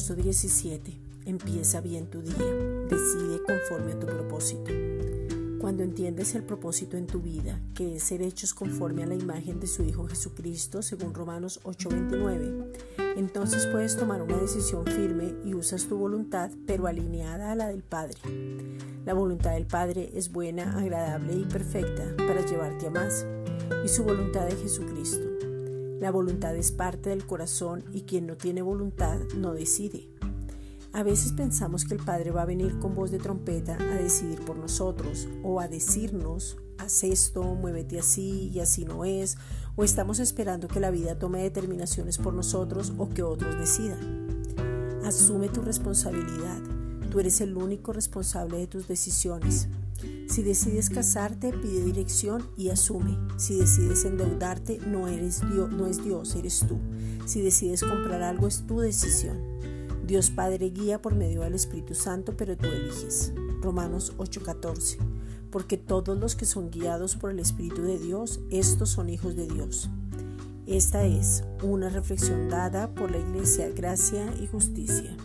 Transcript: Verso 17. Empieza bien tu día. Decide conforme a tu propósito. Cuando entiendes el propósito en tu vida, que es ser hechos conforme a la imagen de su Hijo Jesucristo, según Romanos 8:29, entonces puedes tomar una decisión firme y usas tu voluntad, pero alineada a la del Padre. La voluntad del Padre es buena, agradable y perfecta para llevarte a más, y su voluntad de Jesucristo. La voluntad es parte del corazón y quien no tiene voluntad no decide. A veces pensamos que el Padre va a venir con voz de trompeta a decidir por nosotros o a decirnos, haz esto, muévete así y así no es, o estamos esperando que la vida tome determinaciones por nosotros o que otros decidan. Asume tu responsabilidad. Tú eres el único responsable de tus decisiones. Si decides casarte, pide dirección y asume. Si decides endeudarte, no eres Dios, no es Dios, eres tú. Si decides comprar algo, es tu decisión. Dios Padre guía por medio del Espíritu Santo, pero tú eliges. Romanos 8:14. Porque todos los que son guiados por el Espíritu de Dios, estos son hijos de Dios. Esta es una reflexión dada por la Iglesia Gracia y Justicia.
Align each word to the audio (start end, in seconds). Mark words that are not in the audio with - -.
Verso 0.00 0.14
17. 0.14 0.98
Empieza 1.26 1.82
bien 1.82 2.06
tu 2.06 2.22
día. 2.22 2.34
Decide 2.88 3.42
conforme 3.46 3.92
a 3.92 3.98
tu 3.98 4.06
propósito. 4.06 4.72
Cuando 5.60 5.82
entiendes 5.82 6.34
el 6.34 6.42
propósito 6.42 6.96
en 6.96 7.06
tu 7.06 7.20
vida, 7.20 7.60
que 7.74 7.96
es 7.96 8.04
ser 8.04 8.22
hechos 8.22 8.54
conforme 8.54 9.02
a 9.02 9.06
la 9.06 9.14
imagen 9.14 9.60
de 9.60 9.66
su 9.66 9.82
Hijo 9.82 10.08
Jesucristo, 10.08 10.80
según 10.80 11.12
Romanos 11.12 11.60
8:29, 11.64 12.72
entonces 13.18 13.66
puedes 13.66 13.98
tomar 13.98 14.22
una 14.22 14.38
decisión 14.38 14.86
firme 14.86 15.34
y 15.44 15.52
usas 15.52 15.86
tu 15.86 15.98
voluntad, 15.98 16.50
pero 16.66 16.86
alineada 16.86 17.52
a 17.52 17.54
la 17.54 17.68
del 17.68 17.82
Padre. 17.82 18.16
La 19.04 19.12
voluntad 19.12 19.52
del 19.52 19.66
Padre 19.66 20.12
es 20.14 20.32
buena, 20.32 20.78
agradable 20.78 21.34
y 21.34 21.44
perfecta 21.44 22.16
para 22.16 22.42
llevarte 22.46 22.86
a 22.86 22.90
más, 22.90 23.26
y 23.84 23.88
su 23.88 24.02
voluntad 24.02 24.46
de 24.46 24.56
Jesucristo. 24.56 25.49
La 26.00 26.10
voluntad 26.10 26.56
es 26.56 26.72
parte 26.72 27.10
del 27.10 27.26
corazón 27.26 27.84
y 27.92 28.02
quien 28.02 28.26
no 28.26 28.38
tiene 28.38 28.62
voluntad 28.62 29.18
no 29.36 29.52
decide. 29.52 30.08
A 30.94 31.02
veces 31.02 31.34
pensamos 31.34 31.84
que 31.84 31.92
el 31.92 32.02
Padre 32.02 32.30
va 32.30 32.40
a 32.42 32.46
venir 32.46 32.78
con 32.78 32.94
voz 32.94 33.10
de 33.10 33.18
trompeta 33.18 33.74
a 33.74 33.96
decidir 33.96 34.42
por 34.42 34.56
nosotros 34.56 35.28
o 35.42 35.60
a 35.60 35.68
decirnos, 35.68 36.56
haz 36.78 37.04
esto, 37.04 37.42
muévete 37.42 37.98
así 37.98 38.48
y 38.48 38.60
así 38.60 38.86
no 38.86 39.04
es, 39.04 39.36
o 39.76 39.84
estamos 39.84 40.20
esperando 40.20 40.68
que 40.68 40.80
la 40.80 40.90
vida 40.90 41.18
tome 41.18 41.42
determinaciones 41.42 42.16
por 42.16 42.32
nosotros 42.32 42.94
o 42.96 43.10
que 43.10 43.22
otros 43.22 43.58
decidan. 43.58 44.40
Asume 45.04 45.50
tu 45.50 45.60
responsabilidad. 45.60 46.62
Tú 47.10 47.20
eres 47.20 47.42
el 47.42 47.58
único 47.58 47.92
responsable 47.92 48.56
de 48.56 48.66
tus 48.66 48.88
decisiones. 48.88 49.68
Si 50.30 50.44
decides 50.44 50.90
casarte, 50.90 51.52
pide 51.52 51.82
dirección 51.82 52.46
y 52.56 52.68
asume. 52.68 53.18
Si 53.36 53.56
decides 53.56 54.04
endeudarte, 54.04 54.78
no 54.86 55.08
eres 55.08 55.40
Dios, 55.52 55.72
no 55.72 55.88
es 55.88 56.04
Dios, 56.04 56.36
eres 56.36 56.60
tú. 56.68 56.78
Si 57.26 57.42
decides 57.42 57.82
comprar 57.82 58.22
algo, 58.22 58.46
es 58.46 58.64
tu 58.64 58.78
decisión. 58.78 59.38
Dios 60.06 60.30
Padre 60.30 60.70
guía 60.70 61.02
por 61.02 61.16
medio 61.16 61.40
del 61.40 61.54
Espíritu 61.54 61.96
Santo, 61.96 62.36
pero 62.36 62.56
tú 62.56 62.66
eliges. 62.66 63.32
Romanos 63.60 64.12
8:14. 64.18 64.98
Porque 65.50 65.76
todos 65.76 66.16
los 66.16 66.36
que 66.36 66.46
son 66.46 66.70
guiados 66.70 67.16
por 67.16 67.32
el 67.32 67.40
Espíritu 67.40 67.82
de 67.82 67.98
Dios, 67.98 68.38
estos 68.50 68.90
son 68.90 69.10
hijos 69.10 69.34
de 69.34 69.48
Dios. 69.48 69.90
Esta 70.64 71.06
es 71.06 71.42
una 71.64 71.88
reflexión 71.88 72.48
dada 72.48 72.94
por 72.94 73.10
la 73.10 73.18
Iglesia 73.18 73.68
Gracia 73.74 74.32
y 74.40 74.46
Justicia. 74.46 75.16